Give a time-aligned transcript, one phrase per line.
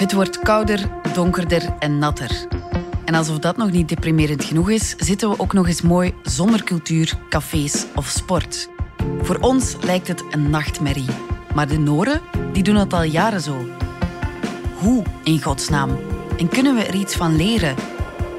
[0.00, 2.46] Het wordt kouder, donkerder en natter.
[3.04, 6.64] En alsof dat nog niet deprimerend genoeg is, zitten we ook nog eens mooi zonder
[6.64, 8.68] cultuur, cafés of sport.
[9.22, 11.08] Voor ons lijkt het een nachtmerrie.
[11.54, 12.20] Maar de Noren,
[12.52, 13.56] die doen het al jaren zo.
[14.78, 15.98] Hoe, in godsnaam?
[16.38, 17.74] En kunnen we er iets van leren?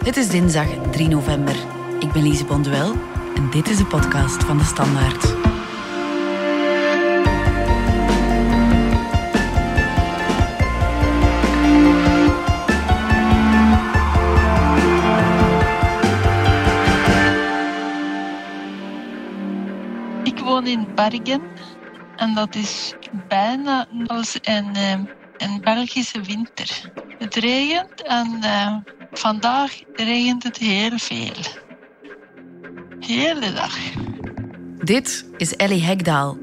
[0.03, 1.55] Het is dinsdag 3 november.
[1.99, 2.93] Ik ben Lise Bonduel
[3.35, 5.50] en dit is de podcast van De Standaard.
[20.95, 21.41] Bergen
[22.15, 22.93] en dat is
[23.27, 24.91] bijna als een, eh,
[25.37, 26.91] een Belgische winter.
[27.17, 28.75] Het regent en eh,
[29.11, 31.35] vandaag regent het heel veel.
[32.99, 33.77] Hele dag.
[34.83, 36.37] Dit is Ellie Hekdaal,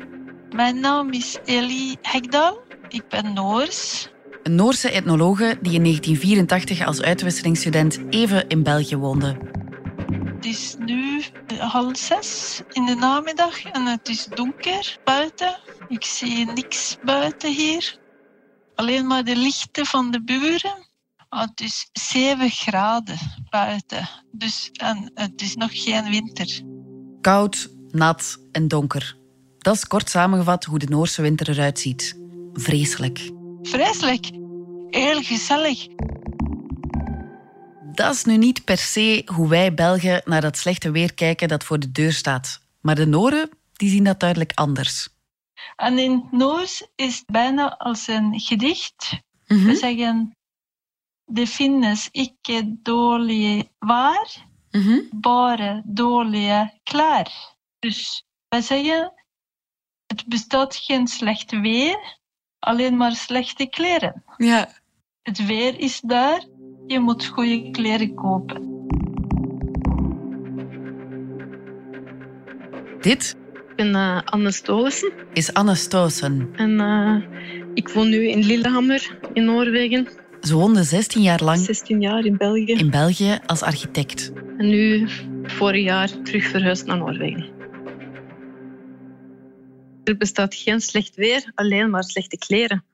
[0.55, 2.61] Mijn naam is Ellie Hekdal.
[2.89, 4.09] Ik ben Noors.
[4.43, 9.58] een Noorse etnologe die in 1984 als uitwisselingsstudent even in België woonde.
[10.49, 11.23] Het is nu
[11.59, 15.59] half zes in de namiddag en het is donker buiten.
[15.89, 17.99] Ik zie niks buiten hier.
[18.75, 20.89] Alleen maar de lichten van de buren.
[21.29, 23.19] Ah, het is 7 graden
[23.51, 24.09] buiten.
[24.33, 26.63] Dus, en het is nog geen winter.
[27.21, 29.17] Koud, nat en donker.
[29.59, 32.19] Dat is kort samengevat hoe de Noorse winter eruit ziet.
[32.53, 33.31] Vreselijk.
[33.63, 34.31] Vreselijk.
[34.91, 35.87] Heel gezellig.
[37.99, 41.65] Dat is nu niet per se hoe wij Belgen naar dat slechte weer kijken dat
[41.65, 42.61] voor de deur staat.
[42.81, 45.09] Maar de Noren die zien dat duidelijk anders.
[45.77, 49.21] En in het Noors is het bijna als een gedicht.
[49.47, 49.65] Mhm.
[49.65, 50.37] We zeggen...
[51.25, 54.99] Det finnes ikke dårlig vær, Mhm.
[55.13, 57.29] bare dårlige klær.
[57.79, 59.13] Dus wij zeggen,
[60.07, 62.19] het bestaat geen slecht weer,
[62.59, 64.25] alleen maar slechte kleren.
[64.37, 64.69] Ja.
[65.23, 66.45] Het weer is daar,
[66.89, 68.87] je moet goede kleren kopen.
[73.01, 73.37] Dit
[73.69, 76.49] Ik ben eh, Anne Stolissen is Anne Stoosen.
[76.57, 77.17] en eh,
[77.75, 80.09] ik woon nu in Lillehammer in Noorwegen.
[80.41, 82.73] Ze woonde 16 jaar lang 16 jaar in België.
[82.73, 84.33] in België als architect.
[84.59, 85.09] En nu
[85.43, 87.47] vorig jaar terug verhuisd naar Noorwegen.
[90.05, 92.85] Er bestaat geen slecht weer, alleen maar slechte kleren.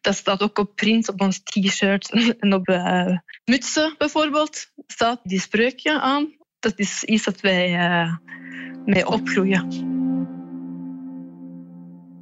[0.00, 2.10] Dat staat ook op print op ons t-shirt
[2.42, 4.72] en op eh, mutsen bijvoorbeeld.
[4.86, 6.36] Staat die spreukje aan.
[6.58, 8.16] Dat is iets dat wij eh,
[8.84, 9.68] mee opgroeien.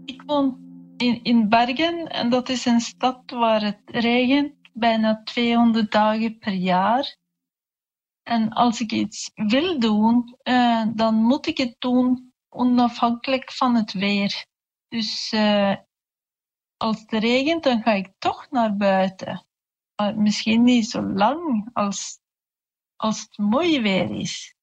[0.05, 0.59] Ik woon
[0.97, 6.53] in, in Bergen en dat is een stad waar het regent bijna 200 dagen per
[6.53, 7.17] jaar.
[8.23, 13.93] En als ik iets wil doen, eh, dan moet ik het doen onafhankelijk van het
[13.93, 14.47] weer.
[14.89, 15.77] Dus eh,
[16.79, 19.47] als het regent, dan ga ik toch naar buiten.
[19.97, 22.19] Maar misschien niet zo lang als,
[22.97, 24.55] als het mooi weer is.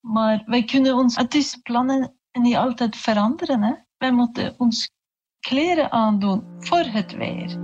[0.00, 3.62] Maar wij kunnen ons, het is plannen niet altijd veranderen.
[3.62, 3.74] Hè?
[3.96, 4.90] Wij moeten ons
[5.40, 7.58] kleren aandoen voor het weer.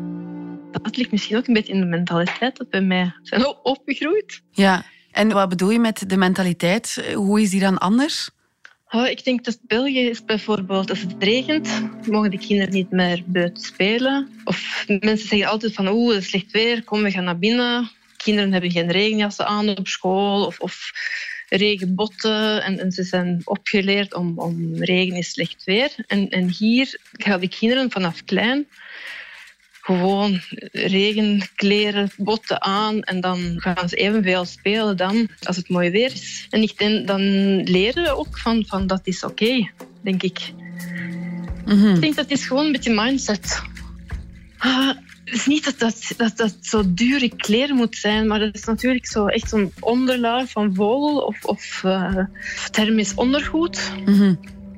[0.70, 4.42] Dat ligt misschien ook een beetje in de mentaliteit dat bij mij zijn opgegroeid.
[4.50, 4.84] Ja.
[5.10, 7.12] En wat bedoel je met de mentaliteit?
[7.14, 8.30] Hoe is die dan anders?
[8.94, 11.68] Oh, ik denk dat België is bijvoorbeeld, als het regent,
[12.06, 14.28] mogen de kinderen niet meer buiten spelen.
[14.44, 17.90] Of mensen zeggen altijd van, oeh, het is slecht weer, kom, we gaan naar binnen.
[18.16, 20.90] Kinderen hebben geen regenjassen aan op school of, of
[21.48, 22.62] regenbotten.
[22.62, 25.90] En, en ze zijn opgeleerd om, om regen is slecht weer.
[26.06, 28.66] En, en hier gaan de kinderen vanaf klein
[29.82, 30.40] gewoon
[30.72, 36.46] regenkleren, botten aan en dan gaan ze evenveel spelen dan als het mooi weer is.
[36.50, 37.20] En ik denk, dan
[37.62, 39.70] leren we ook van, van dat is oké,
[40.00, 40.52] denk ik.
[41.64, 41.94] Mhm.
[41.94, 43.62] Ik denk dat is gewoon een beetje mindset.
[44.58, 44.88] Ah,
[45.24, 48.64] het is niet dat dat, dat dat zo dure kleren moet zijn, maar dat is
[48.64, 52.18] natuurlijk zo echt zo'n onderlaag van vogel of, of eh,
[52.70, 53.92] thermisch ondergoed.
[54.04, 54.34] Mhm.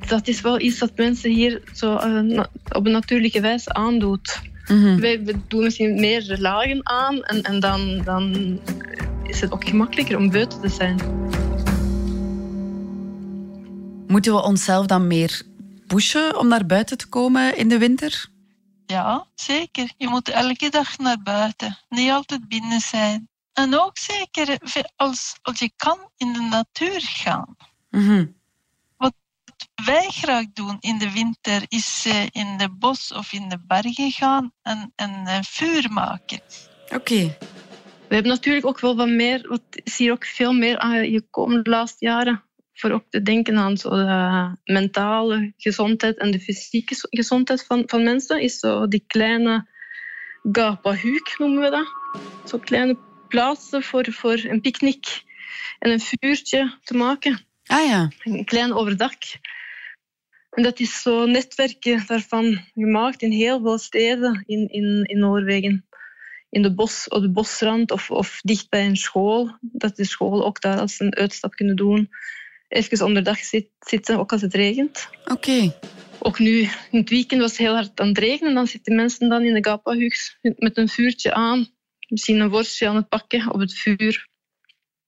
[0.07, 4.53] Dat is wel iets dat mensen hier zo eh, op een natuurlijke wijze aandoet.
[4.69, 5.01] Mhm.
[5.01, 8.61] Wij we doen misschien meer lagen aan en, en dan, dan
[9.23, 10.97] is het ook gemakkelijker om buiten te zijn.
[14.07, 15.43] Moeten we onszelf dan meer
[15.87, 18.27] pushen om naar buiten te komen in de winter?
[18.87, 19.93] Ja, zeker.
[19.97, 21.79] Je moet elke dag naar buiten.
[21.89, 23.29] Niet altijd binnen zijn.
[23.53, 24.59] En ook zeker
[24.97, 27.57] als, als je kan in de natuur gaan.
[29.75, 29.87] Mhm.
[29.87, 34.11] wij graag doen in de winter is eh, in de bos of in de bergen
[34.11, 36.41] gaan en, en eh, vuur maken.
[36.95, 37.37] Oké.
[38.09, 41.65] We hebben natuurlijk ook wel wat meer, wat is hier ook veel meer aan gekomen
[41.65, 42.43] de laatste jaren.
[42.73, 48.03] Voor ook te denken aan zo de mentale gezondheid en de fysieke gezondheid van, van
[48.03, 48.41] mensen.
[48.41, 49.67] Is zo die kleine
[50.53, 51.87] Gapahuk noemen we dat.
[52.49, 52.99] Zo kleine
[53.29, 55.23] plaatsen voor, voor een picknick
[55.79, 57.47] en een vuurtje te maken.
[57.67, 58.11] Ah ja.
[58.23, 59.15] Een klein overdak.
[60.51, 65.87] En dat is zo netwerken daarvan gemaakt in heel veel steden in, in, in Noorwegen.
[66.51, 69.59] In de bos, op de bosrand of, of dicht bij een school.
[69.61, 72.11] Dat de school ook daar als een uitstap kunnen doen.
[72.69, 73.39] Even onderdag
[73.79, 75.09] zitten, ook als het regent.
[75.25, 75.75] Oké.
[76.19, 76.61] Ook nu,
[76.91, 78.55] in het weekend was het heel hard aan het regenen.
[78.55, 81.69] Dan zitten mensen dan in de Gapahugs met een vuurtje aan.
[82.09, 84.29] Misschien een worstje aan het pakken op het vuur.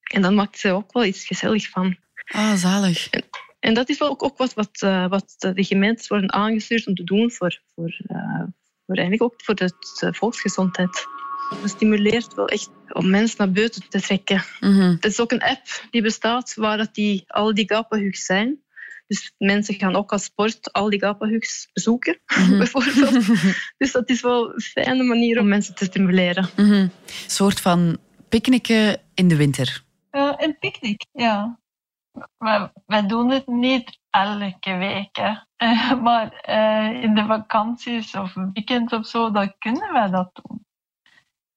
[0.02, 1.96] En dan maakt ze ook wel iets gezellig van.
[2.26, 3.08] Ah, zalig.
[3.60, 6.94] En dat is wel ook, ook wat, wat, uh, wat de gemeentes worden aangestuurd om
[6.94, 8.42] te doen voor, voor, uh,
[8.86, 11.06] voor eigenlijk ook voor de, de volksgezondheid.
[11.60, 14.44] Het stimuleert wel echt om mensen naar buiten te trekken.
[14.60, 14.90] Mm -hmm.
[14.90, 18.64] Het is ook een app die bestaat waar dat die, al die gapahugs zijn.
[19.06, 22.58] Dus mensen gaan ook als sport al die gapahugs bezoeken, mm -hmm.
[22.58, 23.26] bijvoorbeeld.
[23.78, 26.48] dus dat is wel een fijne manier om mensen te stimuleren.
[26.56, 26.74] Mm -hmm.
[26.74, 26.90] Een
[27.26, 29.84] soort van picknicken in de winter.
[30.12, 31.58] Uh, een picknick, ja.
[32.86, 35.18] Wij doen het niet elke week.
[35.18, 40.64] Uh, maar uh, in de vakanties of weekends of zo, dan kunnen wij dat doen.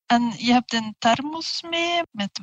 [0.06, 2.42] En je hebt een thermos mee met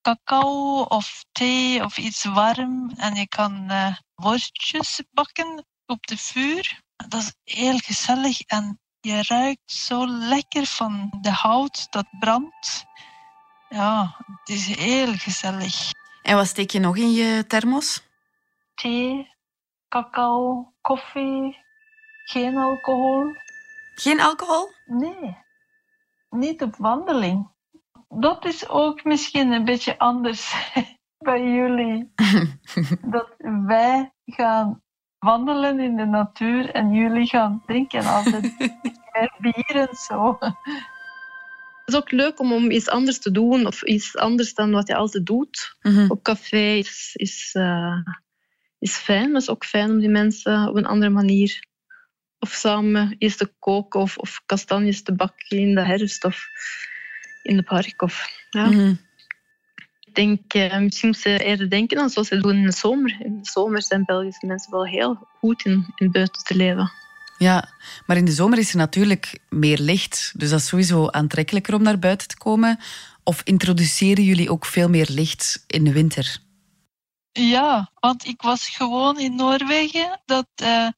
[0.00, 2.90] cacao of thee of iets warm.
[2.96, 6.82] En je kan uh, worstjes bakken op de vuur.
[6.96, 12.84] Dat is heel gezellig en je ruikt zo lekker van de hout dat brandt.
[13.68, 15.92] Ja, het is heel gezellig.
[16.24, 18.02] En wat steek je nog in je thermos?
[18.74, 19.28] Thee,
[19.88, 21.56] cacao, koffie,
[22.24, 23.34] geen alcohol.
[23.94, 24.68] Geen alcohol?
[24.86, 25.36] Nee,
[26.30, 27.50] niet op wandeling.
[28.08, 30.54] Dat is ook misschien een beetje anders
[31.28, 32.12] bij jullie.
[33.16, 33.34] dat
[33.66, 34.82] wij gaan
[35.18, 38.42] wandelen in de natuur en jullie gaan drinken altijd
[39.12, 40.38] meer bier en zo.
[41.84, 44.88] Het is ook leuk om, om iets anders te doen of iets anders dan wat
[44.88, 45.76] je altijd doet.
[45.82, 46.10] Mm -hmm.
[46.10, 47.98] Op café is, is, uh,
[48.78, 51.66] is fijn, het is ook fijn om die mensen op een andere manier
[52.38, 56.46] of samen iets te koken of, of kastanjes te bakken in de herfst of
[57.42, 58.02] in het park.
[58.02, 58.66] Of, ja.
[58.66, 58.98] mm -hmm.
[60.00, 63.16] Ik denk, uh, misschien moeten ze eerder denken aan zoals ze doen in de zomer.
[63.20, 66.90] In de zomer zijn Belgische mensen wel heel goed in, in buiten te leven.
[67.38, 67.68] Ja,
[68.06, 70.32] maar in de zomer is er natuurlijk meer licht.
[70.36, 72.78] Dus dat is sowieso aantrekkelijker om naar buiten te komen.
[73.22, 76.38] Of introduceren jullie ook veel meer licht in de winter?
[77.32, 80.88] Ja, want ik was gewoon in Noorwegen dat uh,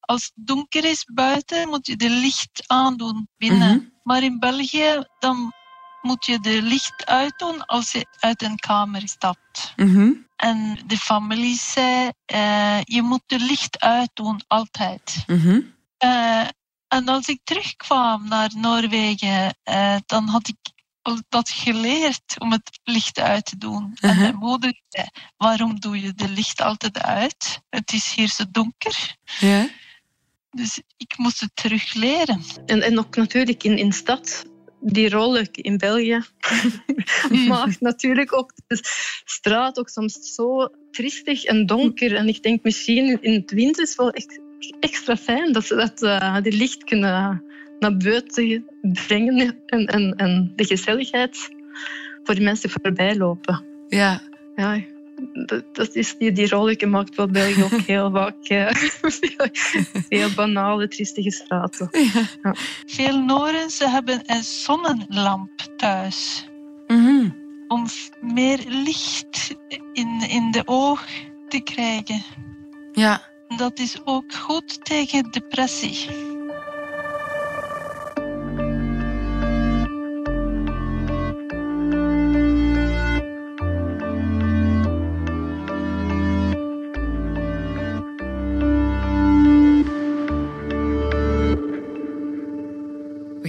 [0.00, 3.58] als het donker is buiten moet je de licht aandoen binnen.
[3.58, 3.72] Mhm.
[3.72, 3.98] Mm -hmm.
[4.02, 5.52] Maar in België dan
[6.02, 9.72] moet je de licht uitdoen als je uit een kamer stapt.
[9.76, 10.26] Mm -hmm.
[10.36, 15.24] En de familie zei, uh, je moet de licht uitdoen, altijd.
[15.26, 15.74] Mm -hmm.
[16.04, 16.48] uh,
[16.88, 20.56] en als ik terugkwam naar Noorwegen, uh, dan had ik
[21.28, 23.96] dat geleerd om het licht uit te doen.
[24.00, 25.06] En mijn moeder zei,
[25.36, 27.60] waarom doe je de licht altijd uit?
[27.70, 29.16] Het is hier zo donker.
[29.38, 29.68] Ja.
[30.50, 32.44] Dus ik moest het terug leren.
[32.66, 34.44] En, en ook natuurlijk in, in stad
[34.80, 36.20] die rol in België
[37.48, 38.78] maakt natuurlijk ook de
[39.24, 42.14] straat ook soms zo tristig en donker.
[42.14, 44.40] En ik denk misschien in het winter is het wel echt
[44.80, 47.42] extra fijn dat ze dat, uh, die licht kunnen
[47.78, 51.48] naar buiten brengen en, en, en de gezelligheid
[52.22, 53.64] voor die mensen voorbij lopen.
[53.88, 54.20] Ja.
[54.56, 54.80] Ja,
[55.72, 58.70] dat, is, die, die rol maakt wel België ook heel vaak uh,
[60.08, 61.88] heel banale, triestige straten.
[61.90, 62.22] Ja.
[62.42, 62.54] Ja.
[62.86, 66.48] Veel Norensen hebben een zonnelamp thuis.
[66.86, 67.38] Mm -hmm.
[67.68, 67.86] Om
[68.20, 69.56] meer licht
[69.92, 71.06] in, in de oog
[71.48, 72.22] te krijgen.
[72.92, 73.28] Ja.
[73.56, 76.29] Dat is ook goed tegen depressie.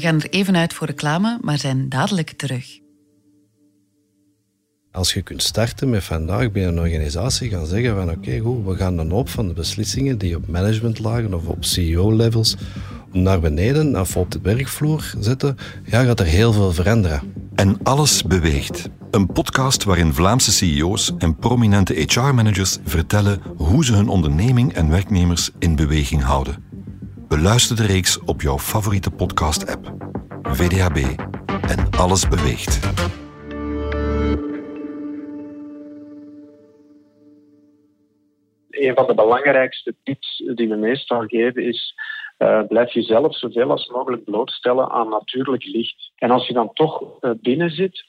[0.02, 2.80] We gaan er even uit voor reclame, maar zijn dadelijk terug.
[4.92, 8.66] Als je kunt starten met vandaag bij een organisatie gaan zeggen van oké, okay, goed,
[8.66, 12.56] we gaan een hoop van de beslissingen die op managementlagen of op CEO-levels
[13.12, 17.34] naar beneden of op de werkvloer zetten, ja, gaat er heel veel veranderen.
[17.56, 18.90] En alles beweegt.
[19.12, 25.50] Een podcast waarin Vlaamse CEO's en prominente HR-managers vertellen hoe ze hun onderneming en werknemers
[25.60, 26.71] in beweging houden.
[27.32, 29.94] Beluister de reeks op jouw favoriete podcast-app.
[30.42, 31.20] VDHB.
[31.70, 32.80] En alles beweegt.
[38.70, 41.94] Een van de belangrijkste tips die we meestal geven is
[42.38, 46.12] uh, blijf jezelf zoveel als mogelijk blootstellen aan natuurlijk licht.
[46.16, 48.06] En als je dan toch uh, binnen zit,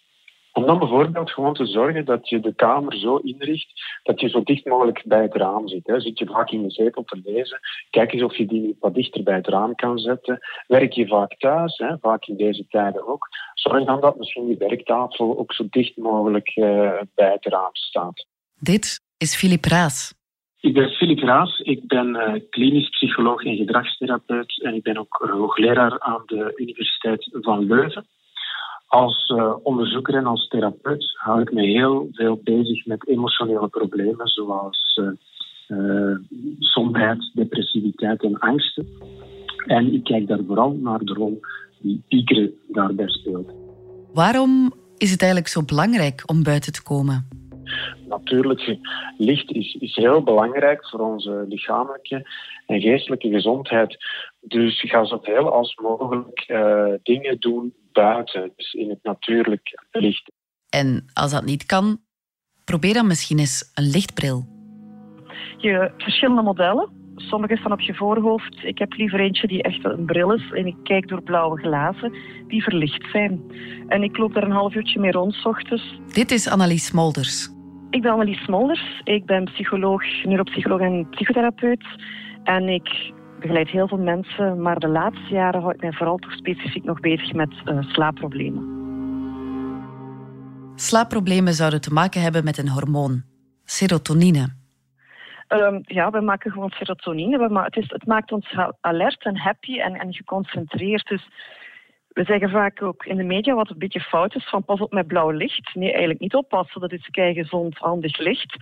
[0.53, 4.43] om dan bijvoorbeeld gewoon te zorgen dat je de kamer zo inricht dat je zo
[4.43, 5.87] dicht mogelijk bij het raam zit.
[5.87, 6.01] Hè.
[6.01, 9.23] Zit je vaak in de zetel te lezen, kijk eens of je die wat dichter
[9.23, 10.39] bij het raam kan zetten.
[10.67, 13.29] Werk je vaak thuis, hè, vaak in deze tijden ook.
[13.55, 18.27] Zorg dan dat misschien je werktafel ook zo dicht mogelijk uh, bij het raam staat.
[18.59, 20.15] Dit is Filip Raas.
[20.61, 25.29] Ik ben Filip Raas, ik ben uh, klinisch psycholoog en gedragstherapeut en ik ben ook
[25.31, 28.07] hoogleraar aan de Universiteit van Leuven.
[28.93, 34.27] Als uh, onderzoeker en als therapeut hou ik me heel veel bezig met emotionele problemen
[34.27, 35.01] zoals
[35.67, 36.17] uh,
[36.59, 38.87] somberheid, depressiviteit en angsten.
[39.67, 41.41] En ik kijk daar vooral naar de rol
[41.79, 43.53] die piekeren daarbij speelt.
[44.13, 47.29] Waarom is het eigenlijk zo belangrijk om buiten te komen?
[48.09, 48.79] Natuurlijk,
[49.19, 52.29] licht is, is heel belangrijk voor onze lichamelijke
[52.67, 53.97] en geestelijke gezondheid.
[54.45, 60.33] Dus ga zoveel als mogelijk uh, dingen doen buiten, dus in het natuurlijk licht.
[60.69, 61.99] En als dat niet kan,
[62.65, 64.47] probeer dan misschien eens een lichtbril.
[65.57, 67.01] Je hebt verschillende modellen.
[67.17, 68.65] Sommige staan op je voorhoofd.
[68.65, 70.51] Ik heb liever eentje die echt een bril is.
[70.53, 72.15] En ik kijk door blauwe glazen
[72.47, 73.41] die verlicht zijn.
[73.89, 76.01] En ik loop daar een half uurtje mee rond, s ochtends.
[76.13, 77.49] Dit is Annelies Smolders.
[77.91, 79.01] Ik ben Annelies Smolders.
[79.05, 81.85] Ik ben psycholoog, neuropsycholoog en psychotherapeut.
[82.43, 86.33] En ik begeleid heel veel mensen, maar de laatste jaren hou ik mij vooral toch
[86.33, 88.81] specifiek nog bezig met uh, slaapproblemen.
[90.75, 93.23] Slaapproblemen zouden te maken hebben met een hormoon,
[93.65, 94.49] serotonine.
[95.49, 97.49] Um, ja, we maken gewoon serotonine.
[97.49, 101.09] Maar het, is, het maakt ons alert en happy en, en geconcentreerd.
[101.09, 101.29] Dus
[102.09, 104.93] we zeggen vaak ook in de media wat een beetje fout is van pas op
[104.93, 105.75] met blauw licht.
[105.75, 106.81] Nee, eigenlijk niet oppassen.
[106.81, 108.57] Dat is kei gezond, handig licht.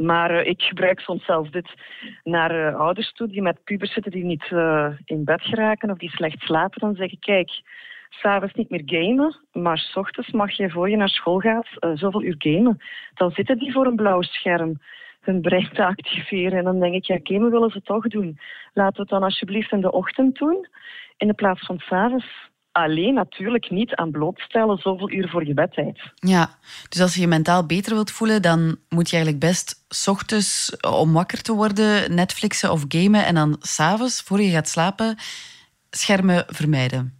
[0.00, 1.74] Maar uh, ik gebruik soms zelfs dit
[2.24, 5.98] naar uh, ouders toe die met pubers zitten die niet uh, in bed geraken of
[5.98, 6.80] die slecht slapen.
[6.80, 7.50] Dan zeg ik, kijk,
[8.08, 12.22] s'avonds niet meer gamen, maar s ochtends mag je voor je naar school gaat zoveel
[12.22, 12.78] uur gamen.
[13.14, 14.80] Dan zitten die voor een blauw scherm
[15.20, 16.58] hun brein te activeren.
[16.58, 18.38] En dan denk ik, ja, gamen willen ze toch doen.
[18.72, 20.68] Laten we het dan alsjeblieft in de ochtend doen,
[21.16, 26.00] in de plaats van s'avonds alleen natuurlijk niet aan blootstellen zoveel uur voor je bedtijd.
[26.14, 26.48] Ja,
[26.88, 30.76] dus als je je mentaal beter wilt voelen, dan moet je eigenlijk best s ochtends
[30.80, 35.16] om wakker te worden Netflixen of gamen en dan s'avonds, voor je gaat slapen,
[35.90, 37.18] schermen vermijden.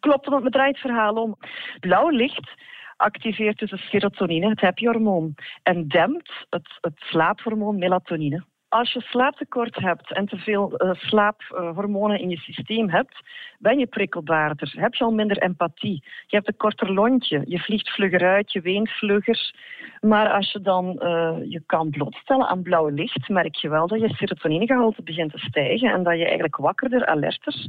[0.00, 1.36] Klopt, want me draait het verhaal om.
[1.80, 2.50] Blauw licht
[2.96, 8.44] activeert dus de serotonine, het happy hormoon, en dempt het, het slaaphormoon melatonine.
[8.76, 13.20] Als je slaaptekort hebt en te veel uh, slaaphormonen in je systeem hebt,
[13.58, 14.74] ben je prikkelbaarder.
[14.76, 16.02] Heb je al minder empathie.
[16.26, 17.42] Je hebt een korter lontje.
[17.44, 19.54] Je vliegt vlugger uit, je weent vlugger.
[20.00, 24.00] Maar als je dan uh, je kan blootstellen aan blauw licht, merk je wel dat
[24.00, 27.66] je serotoninegehalte begint te stijgen en dat je eigenlijk wakkerder, alerter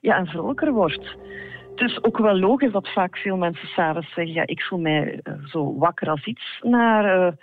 [0.00, 1.16] ja, en vrolijker wordt.
[1.74, 5.20] Het is ook wel logisch dat vaak veel mensen s'avonds zeggen: ja, ik voel mij
[5.22, 7.34] uh, zo wakker als iets naar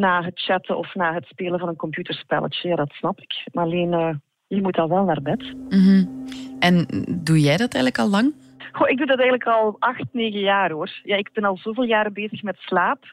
[0.00, 2.68] na het chatten of na het spelen van een computerspelletje.
[2.68, 3.44] Ja, dat snap ik.
[3.52, 4.14] Maar alleen, uh,
[4.46, 5.54] je moet al wel naar bed.
[5.68, 6.24] Mm -hmm.
[6.58, 6.86] En
[7.24, 8.34] doe jij dat eigenlijk al lang?
[8.72, 11.00] Goh, ik doe dat eigenlijk al acht, negen jaar hoor.
[11.02, 13.04] Ja, ik ben al zoveel jaren bezig met slaap.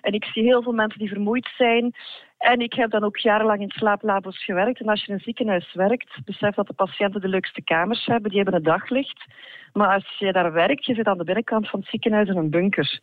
[0.00, 1.94] En ik zie heel veel mensen die vermoeid zijn.
[2.38, 4.80] En ik heb dan ook jarenlang in slaaplabo's gewerkt.
[4.80, 8.30] En als je in een ziekenhuis werkt, besef dat de patiënten de leukste kamers hebben.
[8.30, 9.24] Die hebben een daglicht.
[9.72, 12.50] Maar als je daar werkt, je zit aan de binnenkant van het ziekenhuis in een
[12.50, 13.00] bunker.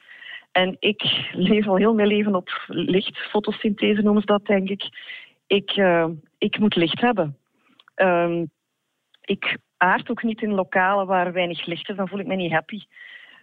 [0.57, 3.17] En ik leef al heel mijn leven op licht.
[3.17, 4.89] Fotosynthese noemen ze dat, denk ik.
[5.47, 7.37] Ik, uh, ik moet licht hebben.
[7.95, 8.51] Um,
[9.21, 11.95] ik aard ook niet in lokalen waar weinig licht is.
[11.95, 12.79] Dan voel ik me niet happy.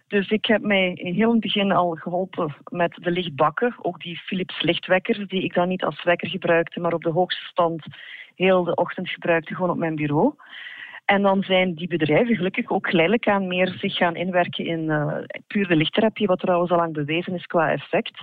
[0.07, 3.75] Dus ik heb mij in heel het begin al geholpen met de lichtbakken.
[3.81, 7.45] Ook die Philips lichtwekkers, die ik dan niet als wekker gebruikte, maar op de hoogste
[7.45, 7.85] stand
[8.35, 10.35] heel de ochtend gebruikte, gewoon op mijn bureau.
[11.05, 15.17] En dan zijn die bedrijven gelukkig ook geleidelijk aan meer zich gaan inwerken in uh,
[15.47, 18.21] puur de lichttherapie, wat trouwens al lang bewezen is qua effect.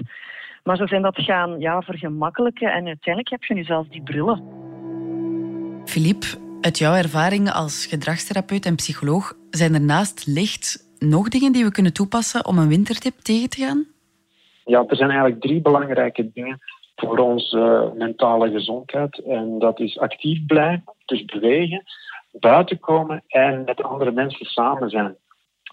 [0.62, 4.43] Maar ze zijn dat gaan ja, vergemakkelijken en uiteindelijk heb je nu zelfs die brillen.
[5.85, 6.27] Philippe,
[6.61, 11.71] uit jouw ervaring als gedragstherapeut en psycholoog, zijn er naast licht nog dingen die we
[11.71, 13.87] kunnen toepassen om een wintertip tegen te gaan?
[14.65, 16.59] Ja, er zijn eigenlijk drie belangrijke dingen
[16.97, 19.19] voor onze mentale gezondheid.
[19.19, 21.83] En dat is actief blijven, dus bewegen
[22.33, 25.17] buiten komen en met andere mensen samen zijn.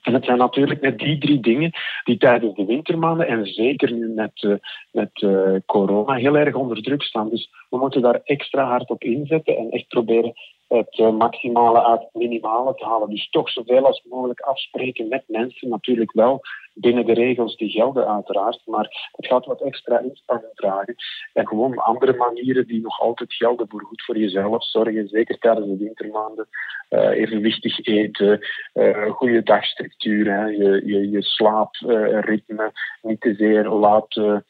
[0.01, 1.71] En het zijn natuurlijk net die drie dingen
[2.03, 4.53] die tijdens de wintermaanden en zeker nu met, uh,
[4.91, 7.29] met uh, corona heel erg onder druk staan.
[7.29, 10.33] Dus we moeten daar extra hard op inzetten en echt proberen
[10.69, 13.09] het eh, maximale uit het minimale te halen.
[13.09, 15.69] Dus toch zoveel als mogelijk afspreken met mensen.
[15.69, 16.41] Natuurlijk wel
[16.73, 18.61] binnen de regels die gelden, uiteraard.
[18.65, 20.95] Maar het gaat wat extra inspanning vragen.
[21.33, 25.07] En gewoon andere manieren die nog altijd gelden voor goed voor jezelf zorgen.
[25.07, 26.47] Zeker tijdens de wintermaanden.
[26.89, 28.39] Uh, evenwichtig eten,
[28.73, 30.45] uh, goede dagstructuur, hè.
[30.45, 32.71] Je, je, slaapritme
[33.01, 34.45] niet te zeer laten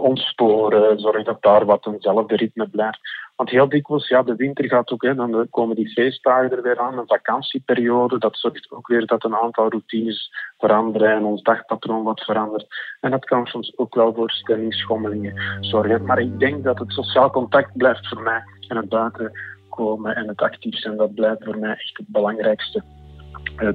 [0.00, 1.00] ontsporen.
[1.00, 3.00] Zorg dat daar wat eenzelfde ritme blijft.
[3.40, 6.78] Want heel dikwijls, ja, de winter gaat ook, hè, dan komen die feestdagen er weer
[6.78, 8.18] aan, een vakantieperiode.
[8.18, 12.66] Dat zorgt ook weer dat een aantal routines veranderen en ons dagpatroon wat verandert.
[13.00, 16.04] En dat kan soms ook wel voor stemmingschommelingen zorgen.
[16.04, 19.32] Maar ik denk dat het sociaal contact blijft voor mij en het buiten
[19.68, 22.82] komen en het actief zijn, dat blijft voor mij echt het belangrijkste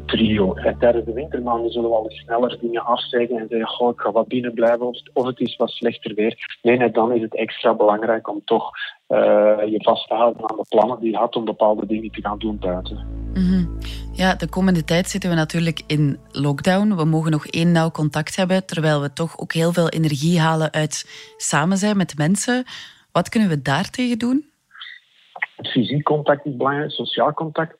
[0.05, 0.53] trio.
[0.53, 4.11] En tijdens de wintermaanden zullen we al sneller dingen afzeggen en zeggen, goh, ik ga
[4.11, 6.57] wat binnen blijven of, of het is wat slechter weer.
[6.61, 8.71] Nee, net dan is het extra belangrijk om toch
[9.07, 9.17] uh,
[9.65, 12.39] je vast te houden aan de plannen die je had om bepaalde dingen te gaan
[12.39, 13.05] doen buiten.
[13.33, 13.77] Mm -hmm.
[14.13, 16.95] Ja, de komende tijd zitten we natuurlijk in lockdown.
[16.95, 20.71] We mogen nog één nauw contact hebben, terwijl we toch ook heel veel energie halen
[20.71, 21.05] uit
[21.37, 22.63] samen zijn met mensen.
[23.11, 24.45] Wat kunnen we daartegen doen?
[25.63, 27.75] Fysiek contact is belangrijk, sociaal contact.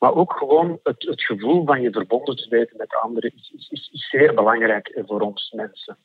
[0.00, 3.88] Maar ook gewoon het, het gevoel van je verbonden te weten met anderen is, is,
[3.92, 5.98] is, zeer belangrijk voor ons mensen.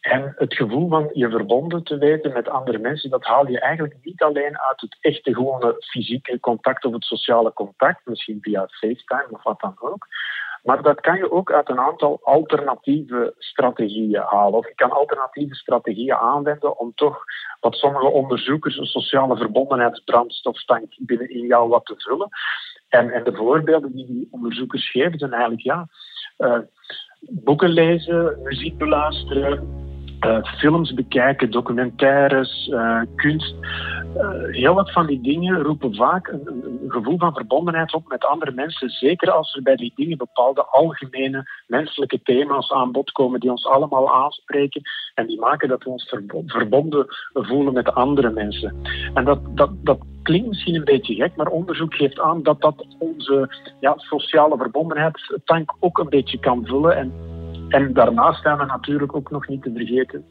[0.00, 3.96] En het gevoel van je verbonden te weten met andere mensen, dat haal je eigenlijk
[4.02, 9.28] niet alleen uit het echte gewone fysieke contact of het sociale contact, misschien via FaceTime
[9.30, 10.06] of wat dan ook.
[10.64, 14.58] Maar dat kan je ook uit een aantal alternatieve strategieën halen.
[14.58, 17.24] Of je kan alternatieve strategieën aanwenden om toch
[17.60, 22.28] wat sommige onderzoekers een sociale verbondenheidsbrandstoftank binnen in jou wat te vullen.
[22.88, 25.88] En, en de voorbeelden die die onderzoekers geven zijn eigenlijk ja,
[26.38, 26.58] uh,
[27.20, 29.83] boeken lezen, muziek beluisteren,
[30.24, 33.54] uh, films bekijken, documentaires, uh, kunst.
[34.16, 38.24] Uh, heel wat van die dingen roepen vaak een, een, gevoel van verbondenheid op met
[38.24, 38.88] andere mensen.
[38.88, 43.66] Zeker als er bij die dingen bepaalde algemene menselijke thema's aan bod komen die ons
[43.66, 44.82] allemaal aanspreken
[45.14, 46.14] en die maken dat we ons
[46.46, 48.76] verbonden voelen met andere mensen.
[49.14, 52.86] En dat, dat, dat klinkt misschien een beetje gek, maar onderzoek geeft aan dat dat
[52.98, 56.96] onze ja, sociale verbondenheidstank ook een beetje kan vullen.
[56.96, 57.12] En
[57.74, 60.24] en daarnaast zijn we natuurlijk ook nog niet te vergeten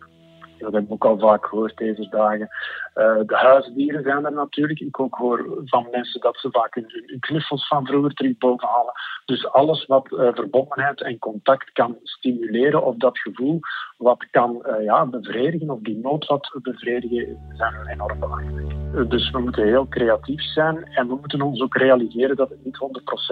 [0.63, 2.49] dat heb ik ook al vaak gehoord deze dagen.
[2.95, 4.79] Uh, de huisdieren zijn er natuurlijk.
[4.79, 8.93] Ik ook hoor van mensen dat ze vaak hun, knuffels van vroeger terug bovenhalen.
[9.25, 13.59] Dus alles wat uh, verbondenheid en contact kan stimuleren of dat gevoel
[13.97, 19.09] wat kan uh, ja, bevredigen of die nood wat bevredigen, zijn enorm belangrijk.
[19.09, 22.77] dus we moeten heel creatief zijn en we moeten ons ook realiseren dat het niet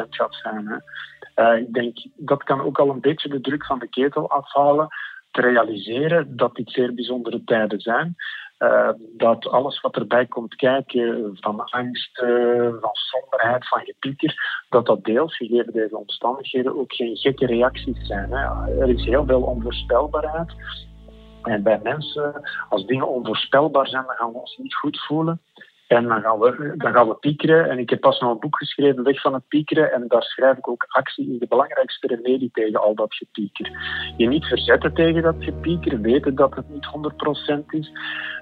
[0.05, 0.67] 100% gaat zijn.
[0.67, 0.75] Hè.
[1.49, 4.87] Ik denk dat kan ook al een beetje de druk van de ketel afhalen
[5.31, 8.15] te realiseren dat dit zeer bijzondere tijden zijn.
[8.59, 14.85] Uh, dat alles wat erbij komt kijken, van angst, uh, van somberheid, van gepieker, dat
[14.85, 18.31] dat deels, gegeven deze omstandigheden, ook geen gekke reacties zijn.
[18.31, 18.79] Hè.
[18.81, 20.53] Er is heel veel onvoorspelbaarheid.
[21.43, 25.41] En bij mensen, als dingen onvoorspelbaar zijn, dan gaan we ons niet goed voelen.
[25.91, 27.69] En dan gaan, we, dan piekeren.
[27.69, 29.91] En ik heb pas nog een boek geschreven, Weg van het piekeren.
[29.91, 33.71] En daar schrijf ik ook actie is de belangrijkste remedie tegen al dat gepieker.
[34.17, 36.87] Je niet verzetten tegen dat gepieker, weten dat het niet
[37.55, 37.91] 100% is.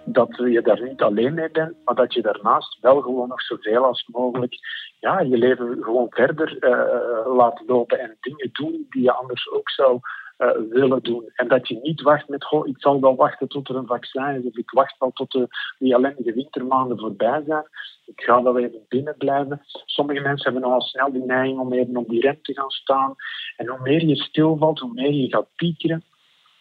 [0.05, 3.85] Dat je daar niet alleen mee bent, maar dat je daarnaast wel gewoon nog zoveel
[3.85, 4.55] als mogelijk
[4.99, 9.69] ja, je leven gewoon verder uh, laat lopen en dingen doen die je anders ook
[9.69, 9.99] zou
[10.39, 11.29] uh, willen doen.
[11.35, 14.35] En dat je niet wacht met, goh, ik zal wel wachten tot er een vaccin
[14.35, 15.47] is, of ik wacht wel tot de,
[15.79, 17.63] die ellendige wintermaanden voorbij zijn.
[18.05, 19.61] Ik ga wel even binnen blijven.
[19.85, 23.15] Sommige mensen hebben nogal snel de neiging om even op die rem te gaan staan.
[23.57, 26.03] En hoe meer je stilvalt, hoe meer je gaat piekeren.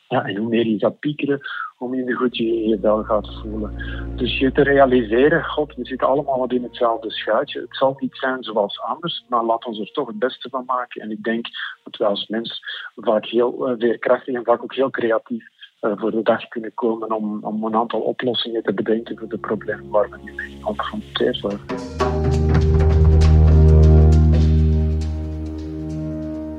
[0.08, 1.40] Ja, en hoe meer je gaat piekeren,
[1.76, 3.74] hoe minder goed je je wel gaat voelen.
[4.16, 7.60] Dus je te realiseren, god, we zitten allemaal wat in hetzelfde schuitje.
[7.60, 11.02] Het zal niet zijn zoals anders, maar laat ons er toch het beste van maken.
[11.02, 11.46] En ik denk
[11.84, 12.60] dat wij als mens
[12.96, 15.44] vaak heel veerkrachtig en vaak ook heel creatief
[15.80, 19.38] uh, voor de dag kunnen komen om, om een aantal oplossingen te bedenken voor de
[19.38, 22.87] problemen waar we nu mee geconfronteerd worden.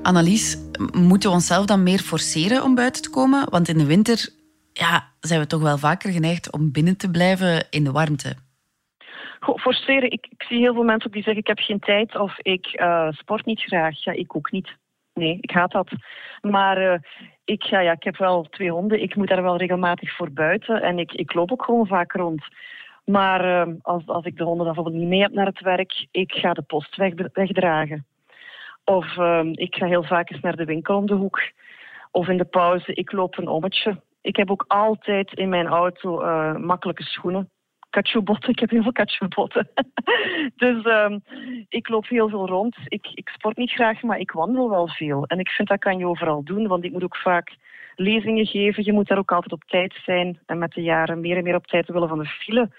[0.10, 0.58] Annelies,
[0.92, 3.50] moeten we onszelf dan meer forceren om buiten te komen?
[3.50, 4.30] Want in de winter
[4.74, 8.36] ja, zijn we toch wel vaker geneigd om binnen te blijven in de warmte.
[9.40, 12.38] Goh, forceren, ik, ik, zie heel veel mensen die zeggen ik heb geen tijd of
[12.38, 14.04] ik uh, sport niet graag.
[14.04, 14.78] Ja, ik ook niet.
[15.14, 15.90] Nee, ik haat dat.
[16.42, 17.00] Maar uh,
[17.46, 19.02] ik, ja, ja, ik heb wel twee honden.
[19.02, 20.82] Ik moet daar wel regelmatig voor buiten.
[20.82, 22.44] En ik, ik loop ook gewoon vaak rond.
[23.06, 26.08] Maar uh, als, als ik de honden dan bijvoorbeeld niet mee heb naar het werk,
[26.12, 28.06] ik ga de post weg, wegdragen.
[28.90, 29.06] Of
[29.52, 31.42] ik ga heel vaak eens naar de winkel om de hoek.
[32.12, 36.24] Of in de pauze, ik loop een ommetje ik heb ook altijd in mijn auto
[36.24, 37.50] uh, makkelijke schoenen.
[37.90, 39.70] Cacciobotten, ik heb heel veel cacciobotten.
[40.56, 41.24] dus um,
[41.70, 42.76] ik loop heel veel rond.
[42.88, 45.26] Ik, ik sport niet graag, maar ik wandel wel veel.
[45.26, 47.56] En ik vind dat kan je overal doen, want ik moet ook vaak
[47.96, 48.84] lezingen geven.
[48.84, 50.40] Je moet daar ook altijd op tijd zijn.
[50.46, 52.70] En met de jaren meer en meer op tijd willen van de file.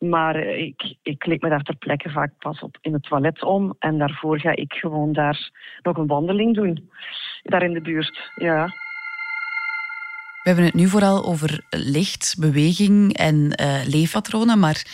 [0.00, 3.42] Maar eh, ik, ik kleed me daar ter plekke vaak pas op in het toilet
[3.42, 3.76] om.
[3.78, 5.50] En daarvoor ga ik gewoon daar
[5.82, 6.90] nog een wandeling doen.
[7.42, 8.66] Daar in de buurt, ja.
[10.42, 14.58] We hebben het nu vooral over licht, beweging en uh, leefpatronen.
[14.58, 14.84] Maar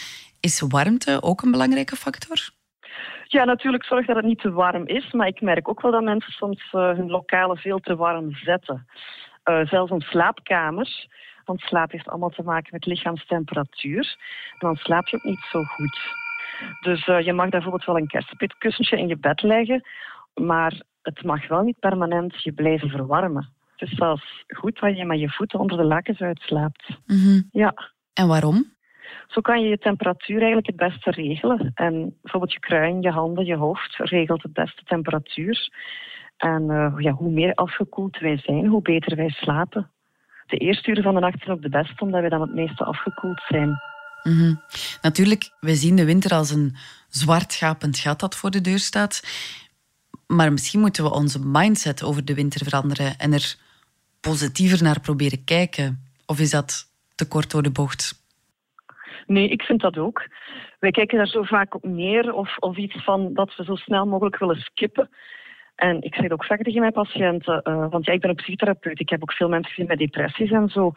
[0.41, 2.51] is warmte ook een belangrijke factor?
[3.25, 5.13] Ja, natuurlijk zorg dat het niet te warm is.
[5.13, 8.87] Maar ik merk ook wel dat mensen soms uh, hun lokalen veel te warm zetten.
[9.45, 11.07] Uh, zelfs een slaapkamer
[11.47, 14.17] want slaap heeft allemaal te maken met lichaamstemperatuur.
[14.59, 15.99] Dan slaap je ook niet zo goed.
[16.81, 19.83] Dus uh, je mag bijvoorbeeld wel een kerstpitkussentje in je bed leggen,
[20.35, 23.53] maar het mag wel niet permanent je blijven verwarmen.
[23.77, 26.89] Het is zelfs goed wanneer je met je voeten onder de lakens uitslaapt.
[27.07, 27.75] Mm Ja.
[28.13, 28.75] En waarom?
[29.27, 31.71] Zo kan je je temperatuur eigenlijk het beste regelen.
[31.75, 35.71] En bijvoorbeeld je kruin, je handen, je hoofd regelt het beste temperatuur.
[36.37, 39.91] En uh, ja, hoe meer afgekoeld wij zijn, hoe beter wij slapen
[40.47, 42.85] de eerste uren van de nacht zijn ook de beste, omdat we dan het meeste
[42.85, 43.81] afgekoeld zijn.
[44.23, 44.61] Mm
[45.03, 46.77] Natuurlijk, we zien de winter als een
[47.09, 49.23] zwart gapend gat dat voor de deur staat.
[50.27, 53.57] Maar misschien moeten we onze mindset over de winter veranderen en er
[54.21, 56.05] positiever naar proberen kijken.
[56.27, 58.25] Of is dat te kort door de bocht?
[59.27, 60.29] Nee, ik vind dat ook.
[60.79, 64.07] Wij kijken daar zo vaak op neer of, of iets van dat we zo snel
[64.07, 65.09] mogelijk willen skippen.
[65.77, 69.01] En ik zeg ook vaak tegen mijn patiënten, uh, want ja, ik ben ook psychotherapeut,
[69.01, 70.93] ik heb ook veel mensen gezien met depressies en zo.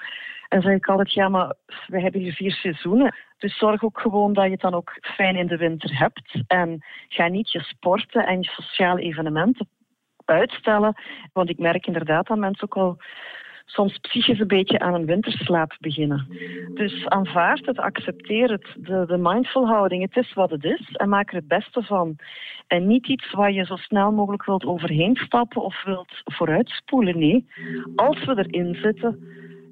[0.48, 1.54] En zeg ik altijd, ja, maar
[1.88, 3.16] we hebben hier vier seizoenen.
[3.38, 6.42] Dus zorg ook gewoon dat je het dan ook fijn in de winter hebt.
[6.48, 9.68] En ga niet je sporten en je sociale evenementen
[10.26, 11.02] uitstellen.
[11.34, 12.98] Want ik merk inderdaad dat mensen ook al
[13.72, 16.28] soms psychisch een beetje aan een winterslaap beginnen.
[16.74, 20.02] Dus aanvaard het, accepteer het, de, de mindful houding.
[20.02, 22.16] Het is wat het is en maak er het beste van.
[22.68, 27.20] En niet iets waar je zo snel mogelijk wilt overheen stappen of wilt vooruitspoelen.
[27.20, 27.46] Nee,
[27.96, 29.20] als we erin zitten,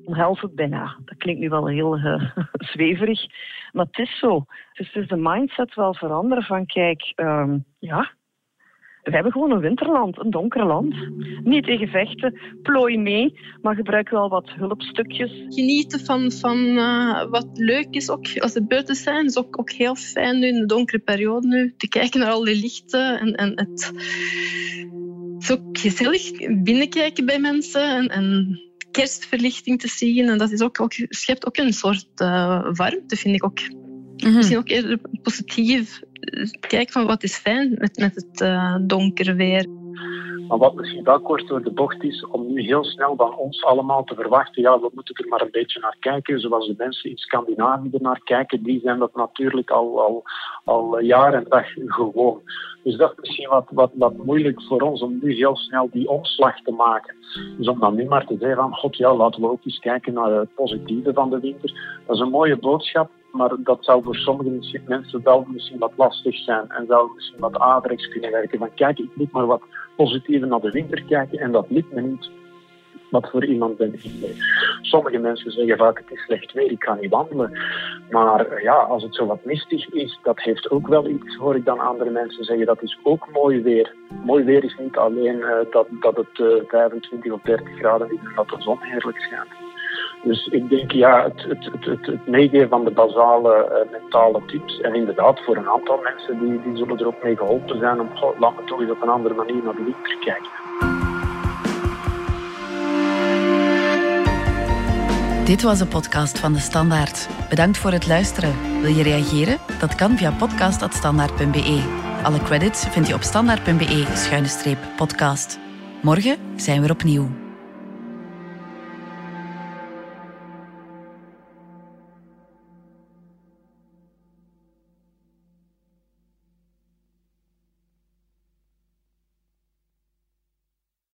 [0.06, 0.96] helpt het bijna.
[1.06, 2.32] Dat klinkt nu wel heel uh,
[2.72, 3.26] zweverig,
[3.72, 4.46] maar het is zo.
[4.74, 8.12] Dus is de mindset wel veranderen van kijk, um, ja,
[9.08, 10.96] we hebben gewoon een winterland, een donker land.
[11.44, 15.32] Niet tegen vechten, plooi mee, maar gebruik wel wat hulpstukjes.
[15.50, 19.72] Genieten van, van uh, wat leuk is, ook als het buiten zijn, is ook, ook
[19.72, 23.36] heel fijn nu in de donkere periode nu, te kijken naar al die lichten en,
[23.36, 23.92] en het...
[25.40, 26.32] Is ook gezellig
[26.64, 28.60] binnenkijken bij mensen en, en
[28.92, 30.30] kerstverlichting te zien.
[30.30, 33.60] En dat is ook, ook, schept ook een soort uh, warmte, vind ik ook.
[34.18, 34.36] Mm -hmm.
[34.36, 36.02] Misschien ook eerder positief
[36.60, 39.66] kijk van wat is fijn met, met het uh, donkere weer.
[40.48, 43.64] Maar wat misschien wel kort door de bocht is, om nu heel snel van ons
[43.64, 47.10] allemaal te verwachten, ja, we moeten er maar een beetje naar kijken, zoals de mensen
[47.10, 50.24] in Scandinavië er naar kijken, die zijn dat natuurlijk al, al,
[50.64, 52.42] al jaar en dag gewoon.
[52.84, 56.10] Dus dat is misschien wat, wat, wat moeilijk voor ons om nu heel snel die
[56.10, 57.16] omslag te maken.
[57.58, 60.14] Dus om dan nu maar te zeggen van, god ja, laten we ook eens kijken
[60.14, 62.00] naar het positieve van de winter.
[62.06, 66.36] Dat is een mooie boodschap, maar dat zou voor sommige mensen wel misschien wat lastig
[66.36, 68.60] zijn en zou misschien wat averechts kunnen werken.
[68.60, 69.62] Van kijk, ik moet maar wat
[69.96, 72.30] positiever naar de winter kijken en dat lukt me niet.
[73.10, 74.36] Wat voor iemand ben ik?
[74.82, 77.60] Sommige mensen zeggen vaak het is slecht weer, ik kan niet wandelen.
[78.10, 81.66] Maar ja, als het zo wat mistig is, dat heeft ook wel iets, hoor ik
[81.66, 83.96] dan andere mensen zeggen, dat is ook mooi weer.
[84.26, 88.20] Mooi weer is niet alleen uh, dat, dat het uh, 25 of 30 graden is
[88.20, 89.67] en dat de zon heerlijk schijnt.
[90.24, 94.82] Dus ik denk ja, het, het, het, het, meegeven van de basale uh, mentale tips.
[94.82, 98.10] En inderdaad, voor een aantal mensen die, die zullen er ook mee geholpen zijn om
[98.40, 100.68] laten we toch eens op een andere manier naar de winter kijken.
[105.48, 107.28] Dit was de podcast van De Standaard.
[107.50, 108.82] Bedankt voor het luisteren.
[108.82, 109.58] Wil je reageren?
[109.80, 111.84] Dat kan via podcast.standaard.be.
[112.24, 115.60] Alle credits vind je op standaard.be-podcast.
[116.02, 117.47] Morgen zijn we opnieuw.